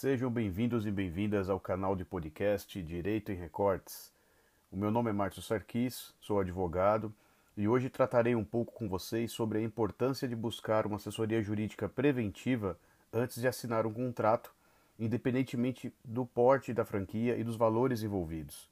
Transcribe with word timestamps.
Sejam 0.00 0.30
bem-vindos 0.30 0.86
e 0.86 0.90
bem-vindas 0.90 1.50
ao 1.50 1.60
canal 1.60 1.94
de 1.94 2.06
podcast 2.06 2.82
Direito 2.82 3.32
em 3.32 3.34
Recortes. 3.34 4.10
O 4.72 4.76
meu 4.78 4.90
nome 4.90 5.10
é 5.10 5.12
Márcio 5.12 5.42
Sarquis, 5.42 6.14
sou 6.18 6.40
advogado 6.40 7.14
e 7.54 7.68
hoje 7.68 7.90
tratarei 7.90 8.34
um 8.34 8.42
pouco 8.42 8.72
com 8.72 8.88
vocês 8.88 9.30
sobre 9.30 9.58
a 9.58 9.62
importância 9.62 10.26
de 10.26 10.34
buscar 10.34 10.86
uma 10.86 10.96
assessoria 10.96 11.42
jurídica 11.42 11.86
preventiva 11.86 12.78
antes 13.12 13.42
de 13.42 13.46
assinar 13.46 13.84
um 13.84 13.92
contrato, 13.92 14.54
independentemente 14.98 15.92
do 16.02 16.24
porte 16.24 16.72
da 16.72 16.86
franquia 16.86 17.36
e 17.36 17.44
dos 17.44 17.56
valores 17.56 18.02
envolvidos. 18.02 18.70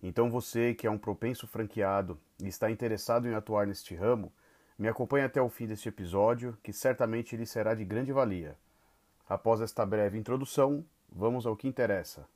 Então, 0.00 0.30
você 0.30 0.72
que 0.72 0.86
é 0.86 0.90
um 0.90 0.98
propenso 0.98 1.48
franqueado 1.48 2.16
e 2.40 2.46
está 2.46 2.70
interessado 2.70 3.26
em 3.26 3.34
atuar 3.34 3.66
neste 3.66 3.96
ramo, 3.96 4.32
me 4.78 4.86
acompanhe 4.86 5.24
até 5.24 5.42
o 5.42 5.48
fim 5.48 5.66
deste 5.66 5.88
episódio, 5.88 6.56
que 6.62 6.72
certamente 6.72 7.36
lhe 7.36 7.44
será 7.44 7.74
de 7.74 7.84
grande 7.84 8.12
valia. 8.12 8.56
Após 9.30 9.60
esta 9.60 9.86
breve 9.86 10.18
introdução, 10.18 10.84
vamos 11.08 11.46
ao 11.46 11.56
que 11.56 11.68
interessa. 11.68 12.26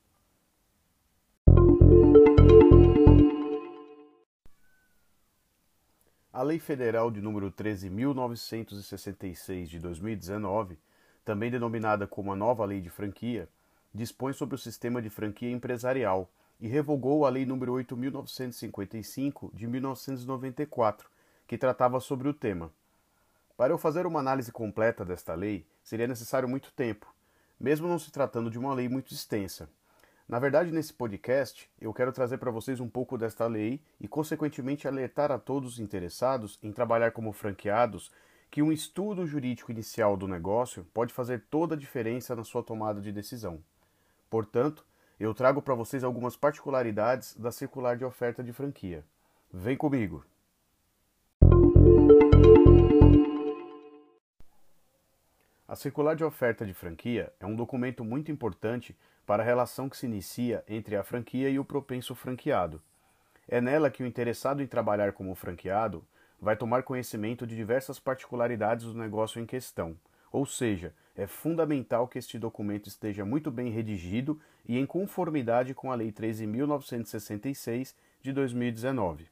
A 6.31 6.41
Lei 6.41 6.57
Federal 6.57 7.11
de 7.11 7.19
número 7.19 7.51
13.966 7.51 9.65
de 9.65 9.77
2019, 9.77 10.79
também 11.25 11.51
denominada 11.51 12.07
como 12.07 12.31
a 12.31 12.35
Nova 12.35 12.63
Lei 12.63 12.79
de 12.79 12.89
Franquia, 12.89 13.49
dispõe 13.93 14.31
sobre 14.31 14.55
o 14.55 14.57
sistema 14.57 15.01
de 15.01 15.09
franquia 15.09 15.51
empresarial 15.51 16.31
e 16.61 16.69
revogou 16.69 17.25
a 17.25 17.29
Lei 17.29 17.45
número 17.45 17.73
8.955 17.73 19.53
de 19.53 19.67
1994, 19.67 21.09
que 21.45 21.57
tratava 21.57 21.99
sobre 21.99 22.29
o 22.29 22.33
tema. 22.33 22.71
Para 23.57 23.71
eu 23.71 23.77
fazer 23.77 24.05
uma 24.05 24.19
análise 24.19 24.51
completa 24.51 25.05
desta 25.05 25.33
lei, 25.33 25.65
seria 25.81 26.07
necessário 26.07 26.47
muito 26.47 26.73
tempo, 26.73 27.13
mesmo 27.57 27.87
não 27.87 27.97
se 27.97 28.11
tratando 28.11 28.49
de 28.49 28.59
uma 28.59 28.73
lei 28.73 28.89
muito 28.89 29.13
extensa. 29.13 29.69
Na 30.27 30.39
verdade, 30.39 30.71
nesse 30.71 30.91
podcast, 30.91 31.69
eu 31.79 31.93
quero 31.93 32.11
trazer 32.11 32.37
para 32.37 32.51
vocês 32.51 32.81
um 32.81 32.89
pouco 32.89 33.17
desta 33.17 33.47
lei 33.47 33.79
e, 34.01 34.09
consequentemente, 34.09 34.87
alertar 34.87 35.31
a 35.31 35.39
todos 35.39 35.73
os 35.73 35.79
interessados 35.79 36.59
em 36.61 36.73
trabalhar 36.73 37.11
como 37.11 37.31
franqueados 37.31 38.11
que 38.51 38.61
um 38.61 38.73
estudo 38.73 39.25
jurídico 39.25 39.71
inicial 39.71 40.17
do 40.17 40.27
negócio 40.27 40.85
pode 40.93 41.13
fazer 41.13 41.45
toda 41.49 41.75
a 41.75 41.77
diferença 41.77 42.35
na 42.35 42.43
sua 42.43 42.61
tomada 42.61 42.99
de 42.99 43.11
decisão. 43.11 43.63
Portanto, 44.29 44.85
eu 45.17 45.33
trago 45.33 45.61
para 45.61 45.75
vocês 45.75 46.03
algumas 46.03 46.35
particularidades 46.35 47.35
da 47.35 47.51
circular 47.51 47.95
de 47.95 48.03
oferta 48.03 48.43
de 48.43 48.51
franquia. 48.51 49.05
Vem 49.53 49.77
comigo! 49.77 50.25
A 55.67 55.75
circular 55.75 56.15
de 56.15 56.23
oferta 56.23 56.63
de 56.63 56.75
franquia 56.75 57.33
é 57.39 57.45
um 57.45 57.55
documento 57.55 58.03
muito 58.05 58.31
importante 58.31 58.95
para 59.25 59.41
a 59.41 59.45
relação 59.45 59.89
que 59.89 59.97
se 59.97 60.05
inicia 60.05 60.63
entre 60.67 60.95
a 60.95 61.03
franquia 61.03 61.49
e 61.49 61.57
o 61.57 61.65
propenso 61.65 62.13
franqueado. 62.13 62.79
É 63.47 63.59
nela 63.59 63.89
que 63.89 64.03
o 64.03 64.05
interessado 64.05 64.61
em 64.61 64.67
trabalhar 64.67 65.13
como 65.13 65.33
franqueado 65.33 66.05
vai 66.39 66.55
tomar 66.55 66.83
conhecimento 66.83 67.47
de 67.47 67.55
diversas 67.55 67.99
particularidades 67.99 68.85
do 68.85 68.93
negócio 68.93 69.41
em 69.41 69.45
questão, 69.45 69.97
ou 70.31 70.45
seja, 70.45 70.93
é 71.15 71.25
fundamental 71.25 72.07
que 72.07 72.19
este 72.19 72.37
documento 72.37 72.87
esteja 72.87 73.25
muito 73.25 73.49
bem 73.49 73.71
redigido 73.71 74.39
e 74.67 74.77
em 74.77 74.85
conformidade 74.85 75.73
com 75.73 75.91
a 75.91 75.95
Lei 75.95 76.11
13.966 76.11 77.95
de 78.21 78.31
2019. 78.31 79.27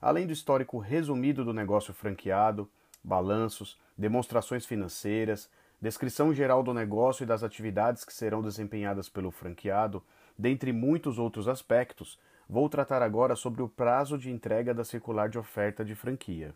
Além 0.00 0.26
do 0.26 0.32
histórico 0.32 0.78
resumido 0.78 1.44
do 1.44 1.52
negócio 1.52 1.94
franqueado, 1.94 2.68
balanços, 3.02 3.78
demonstrações 3.96 4.66
financeiras, 4.66 5.50
descrição 5.80 6.32
geral 6.32 6.62
do 6.62 6.74
negócio 6.74 7.22
e 7.22 7.26
das 7.26 7.42
atividades 7.42 8.04
que 8.04 8.12
serão 8.12 8.42
desempenhadas 8.42 9.08
pelo 9.08 9.30
franqueado, 9.30 10.02
dentre 10.36 10.72
muitos 10.72 11.18
outros 11.18 11.48
aspectos, 11.48 12.18
vou 12.48 12.68
tratar 12.68 13.02
agora 13.02 13.36
sobre 13.36 13.62
o 13.62 13.68
prazo 13.68 14.18
de 14.18 14.30
entrega 14.30 14.74
da 14.74 14.84
circular 14.84 15.28
de 15.28 15.38
oferta 15.38 15.84
de 15.84 15.94
franquia. 15.94 16.54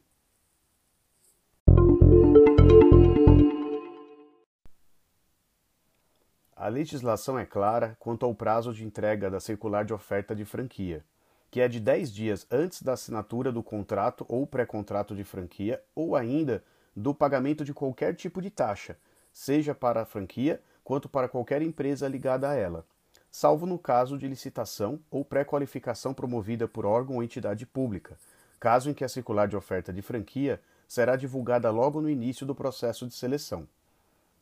A 6.57 6.69
legislação 6.69 7.39
é 7.39 7.47
clara 7.47 7.97
quanto 8.01 8.27
ao 8.27 8.35
prazo 8.35 8.75
de 8.75 8.85
entrega 8.85 9.31
da 9.31 9.39
circular 9.39 9.85
de 9.85 9.95
oferta 9.95 10.35
de 10.35 10.45
franquia 10.45 11.05
que 11.51 11.61
é 11.61 11.69
de 11.69 11.81
10 11.81 12.13
dias 12.13 12.47
antes 12.51 12.83
da 12.83 12.93
assinatura 12.93 13.51
do 13.51 13.63
contrato 13.63 14.25
ou 14.29 14.47
pré-contrato 14.47 15.15
de 15.15 15.25
franquia, 15.25 15.83
ou 15.95 16.15
ainda 16.15 16.63
do 16.99 17.15
pagamento 17.15 17.65
de 17.65 17.73
qualquer 17.73 18.15
tipo 18.15 18.43
de 18.43 18.51
taxa, 18.51 18.97
seja 19.33 19.75
para 19.75 20.03
a 20.03 20.05
franquia 20.05 20.61
quanto 20.83 21.09
para 21.09 21.29
qualquer 21.29 21.63
empresa 21.63 22.09
ligada 22.09 22.49
a 22.49 22.55
ela, 22.55 22.85
salvo 23.31 23.67
no 23.67 23.79
caso 23.79 24.19
de 24.19 24.27
licitação 24.27 24.99
ou 25.11 25.25
pré-qualificação 25.25 26.13
promovida 26.13 26.67
por 26.67 26.85
órgão 26.85 27.17
ou 27.17 27.23
entidade 27.23 27.65
pública, 27.65 28.19
caso 28.59 28.91
em 28.91 28.95
que 28.95 29.05
a 29.05 29.09
circular 29.09 29.47
de 29.47 29.57
oferta 29.57 29.93
de 29.93 30.03
franquia 30.03 30.61
será 30.89 31.15
divulgada 31.15 31.71
logo 31.71 32.01
no 32.01 32.11
início 32.11 32.45
do 32.45 32.55
processo 32.55 33.07
de 33.07 33.15
seleção. 33.15 33.69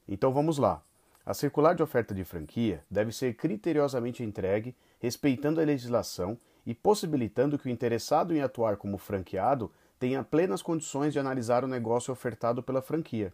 Então 0.09 0.33
vamos 0.33 0.57
lá. 0.57 0.83
A 1.27 1.35
circular 1.35 1.75
de 1.75 1.83
oferta 1.83 2.15
de 2.15 2.25
franquia 2.25 2.83
deve 2.89 3.13
ser 3.13 3.35
criteriosamente 3.35 4.23
entregue, 4.23 4.75
respeitando 5.01 5.61
a 5.61 5.65
legislação 5.65 6.39
e 6.65 6.73
possibilitando 6.73 7.59
que 7.59 7.67
o 7.67 7.71
interessado 7.71 8.35
em 8.35 8.41
atuar 8.41 8.77
como 8.77 8.97
franqueado 8.97 9.71
tenha 9.99 10.23
plenas 10.23 10.63
condições 10.63 11.13
de 11.13 11.19
analisar 11.19 11.65
o 11.65 11.69
negócio 11.69 12.13
ofertado 12.13 12.63
pela 12.63 12.83
franquia. 12.83 13.33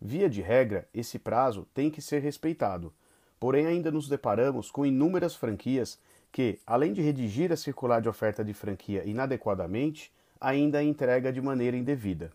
Via 0.00 0.30
de 0.30 0.40
regra, 0.40 0.88
esse 0.94 1.18
prazo 1.18 1.66
tem 1.74 1.90
que 1.90 2.00
ser 2.00 2.20
respeitado, 2.20 2.92
porém 3.38 3.66
ainda 3.66 3.90
nos 3.90 4.08
deparamos 4.08 4.70
com 4.70 4.86
inúmeras 4.86 5.34
franquias 5.34 5.98
que, 6.32 6.58
além 6.66 6.92
de 6.92 7.02
redigir 7.02 7.52
a 7.52 7.56
circular 7.56 8.00
de 8.00 8.08
oferta 8.08 8.44
de 8.44 8.54
franquia 8.54 9.04
inadequadamente, 9.04 10.12
ainda 10.40 10.78
a 10.78 10.84
entrega 10.84 11.32
de 11.32 11.40
maneira 11.40 11.76
indevida. 11.76 12.32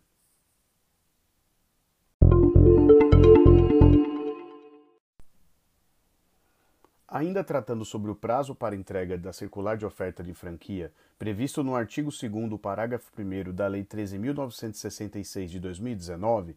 Ainda 7.25 7.43
tratando 7.43 7.83
sobre 7.83 8.11
o 8.11 8.15
prazo 8.15 8.53
para 8.53 8.75
entrega 8.75 9.17
da 9.17 9.33
circular 9.33 9.77
de 9.77 9.83
oferta 9.83 10.23
de 10.23 10.31
franquia, 10.31 10.93
previsto 11.17 11.63
no 11.63 11.75
artigo 11.75 12.11
2 12.11 12.61
parágrafo 12.61 13.11
1 13.19 13.51
da 13.51 13.65
Lei 13.65 13.83
13.966 13.83 15.47
de 15.47 15.59
2019, 15.59 16.55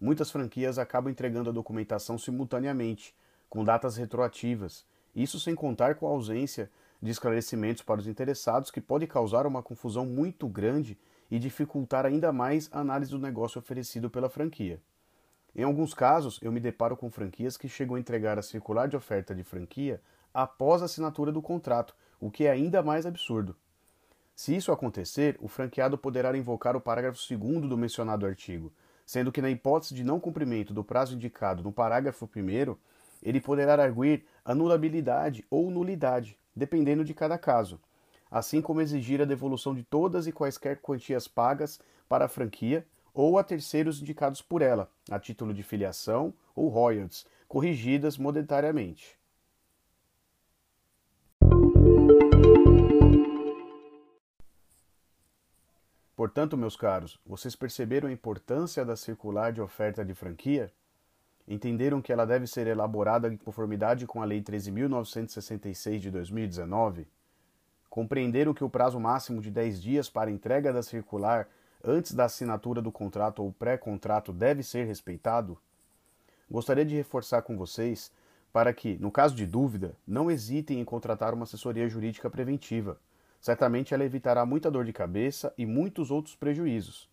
muitas 0.00 0.28
franquias 0.28 0.76
acabam 0.76 1.08
entregando 1.08 1.50
a 1.50 1.52
documentação 1.52 2.18
simultaneamente, 2.18 3.14
com 3.48 3.62
datas 3.62 3.96
retroativas, 3.96 4.84
isso 5.14 5.38
sem 5.38 5.54
contar 5.54 5.94
com 5.94 6.08
a 6.08 6.10
ausência 6.10 6.68
de 7.00 7.12
esclarecimentos 7.12 7.84
para 7.84 8.00
os 8.00 8.08
interessados 8.08 8.72
que 8.72 8.80
pode 8.80 9.06
causar 9.06 9.46
uma 9.46 9.62
confusão 9.62 10.04
muito 10.04 10.48
grande 10.48 10.98
e 11.30 11.38
dificultar 11.38 12.04
ainda 12.04 12.32
mais 12.32 12.68
a 12.72 12.80
análise 12.80 13.12
do 13.12 13.20
negócio 13.20 13.60
oferecido 13.60 14.10
pela 14.10 14.28
franquia. 14.28 14.80
Em 15.54 15.62
alguns 15.62 15.94
casos, 15.94 16.38
eu 16.42 16.52
me 16.52 16.60
deparo 16.60 16.96
com 16.96 17.10
franquias 17.10 17.56
que 17.56 17.68
chegam 17.68 17.96
a 17.96 18.00
entregar 18.00 18.38
a 18.38 18.42
circular 18.42 18.86
de 18.86 18.96
oferta 18.96 19.34
de 19.34 19.42
franquia 19.42 20.00
após 20.32 20.82
a 20.82 20.84
assinatura 20.84 21.32
do 21.32 21.42
contrato, 21.42 21.94
o 22.20 22.30
que 22.30 22.44
é 22.44 22.50
ainda 22.50 22.82
mais 22.82 23.06
absurdo. 23.06 23.56
Se 24.34 24.54
isso 24.54 24.70
acontecer, 24.70 25.36
o 25.40 25.48
franqueado 25.48 25.98
poderá 25.98 26.36
invocar 26.36 26.76
o 26.76 26.80
parágrafo 26.80 27.18
2 27.28 27.68
do 27.68 27.76
mencionado 27.76 28.24
artigo, 28.24 28.72
sendo 29.04 29.32
que, 29.32 29.42
na 29.42 29.50
hipótese 29.50 29.94
de 29.94 30.04
não 30.04 30.20
cumprimento 30.20 30.72
do 30.72 30.84
prazo 30.84 31.16
indicado 31.16 31.62
no 31.62 31.72
parágrafo 31.72 32.28
1, 32.36 32.76
ele 33.22 33.40
poderá 33.40 33.82
arguir 33.82 34.24
anulabilidade 34.44 35.44
ou 35.50 35.70
nulidade, 35.70 36.38
dependendo 36.54 37.04
de 37.04 37.14
cada 37.14 37.36
caso, 37.36 37.80
assim 38.30 38.60
como 38.60 38.80
exigir 38.80 39.20
a 39.20 39.24
devolução 39.24 39.74
de 39.74 39.82
todas 39.82 40.26
e 40.26 40.32
quaisquer 40.32 40.80
quantias 40.80 41.26
pagas 41.26 41.80
para 42.08 42.26
a 42.26 42.28
franquia 42.28 42.86
ou 43.20 43.36
a 43.36 43.42
terceiros 43.42 44.00
indicados 44.00 44.40
por 44.40 44.62
ela, 44.62 44.88
a 45.10 45.18
título 45.18 45.52
de 45.52 45.64
filiação 45.64 46.32
ou 46.54 46.68
royalties, 46.68 47.26
corrigidas 47.48 48.16
monetariamente. 48.16 49.18
Portanto, 56.14 56.56
meus 56.56 56.76
caros, 56.76 57.18
vocês 57.26 57.56
perceberam 57.56 58.08
a 58.08 58.12
importância 58.12 58.84
da 58.84 58.94
circular 58.94 59.52
de 59.52 59.60
oferta 59.60 60.04
de 60.04 60.14
franquia? 60.14 60.72
Entenderam 61.48 62.00
que 62.00 62.12
ela 62.12 62.24
deve 62.24 62.46
ser 62.46 62.68
elaborada 62.68 63.26
em 63.26 63.36
conformidade 63.36 64.06
com 64.06 64.22
a 64.22 64.24
Lei 64.24 64.40
13.966 64.40 65.98
de 65.98 66.10
2019? 66.12 67.08
Compreenderam 67.90 68.54
que 68.54 68.62
o 68.62 68.70
prazo 68.70 69.00
máximo 69.00 69.40
de 69.40 69.50
10 69.50 69.82
dias 69.82 70.08
para 70.08 70.30
entrega 70.30 70.72
da 70.72 70.84
circular 70.84 71.48
antes 71.84 72.12
da 72.12 72.24
assinatura 72.24 72.82
do 72.82 72.92
contrato 72.92 73.42
ou 73.42 73.52
pré-contrato 73.52 74.32
deve 74.32 74.62
ser 74.62 74.84
respeitado? 74.84 75.58
Gostaria 76.50 76.84
de 76.84 76.94
reforçar 76.94 77.42
com 77.42 77.56
vocês 77.56 78.10
para 78.52 78.72
que, 78.72 78.96
no 78.98 79.10
caso 79.10 79.34
de 79.34 79.46
dúvida, 79.46 79.94
não 80.06 80.30
hesitem 80.30 80.80
em 80.80 80.84
contratar 80.84 81.34
uma 81.34 81.44
assessoria 81.44 81.88
jurídica 81.88 82.30
preventiva. 82.30 82.98
Certamente 83.40 83.94
ela 83.94 84.04
evitará 84.04 84.44
muita 84.44 84.70
dor 84.70 84.84
de 84.84 84.92
cabeça 84.92 85.52
e 85.56 85.64
muitos 85.64 86.10
outros 86.10 86.34
prejuízos. 86.34 87.08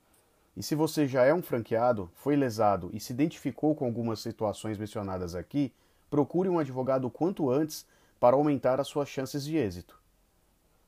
E 0.57 0.63
se 0.63 0.73
você 0.73 1.05
já 1.05 1.23
é 1.23 1.33
um 1.33 1.41
franqueado, 1.41 2.09
foi 2.15 2.35
lesado 2.35 2.89
e 2.93 2.99
se 2.99 3.11
identificou 3.11 3.75
com 3.75 3.85
algumas 3.85 4.21
situações 4.21 4.77
mencionadas 4.77 5.35
aqui, 5.35 5.73
procure 6.09 6.47
um 6.47 6.57
advogado 6.57 7.09
quanto 7.09 7.49
antes 7.49 7.85
para 8.19 8.35
aumentar 8.35 8.79
as 8.79 8.87
suas 8.87 9.09
chances 9.09 9.43
de 9.43 9.57
êxito. 9.57 9.99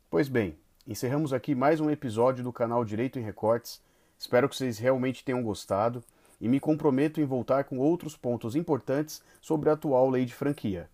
Pois 0.09 0.29
bem, 0.29 0.57
encerramos 0.87 1.33
aqui 1.33 1.53
mais 1.53 1.81
um 1.81 1.89
episódio 1.89 2.43
do 2.43 2.53
canal 2.53 2.85
Direito 2.85 3.19
em 3.19 3.21
Recortes. 3.21 3.81
Espero 4.17 4.47
que 4.47 4.55
vocês 4.55 4.79
realmente 4.79 5.23
tenham 5.23 5.43
gostado 5.43 6.01
e 6.39 6.47
me 6.47 6.61
comprometo 6.61 7.19
em 7.19 7.25
voltar 7.25 7.65
com 7.65 7.77
outros 7.77 8.15
pontos 8.15 8.55
importantes 8.55 9.21
sobre 9.41 9.69
a 9.69 9.73
atual 9.73 10.09
lei 10.09 10.23
de 10.23 10.33
franquia. 10.33 10.89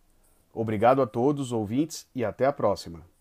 Obrigado 0.51 1.01
a 1.01 1.07
todos, 1.07 1.51
ouvintes, 1.51 2.07
e 2.16 2.25
até 2.25 2.45
a 2.45 2.51
próxima. 2.51 3.12